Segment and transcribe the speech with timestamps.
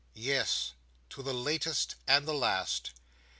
[0.15, 0.73] Yes,
[1.11, 2.89] to the latest and the last.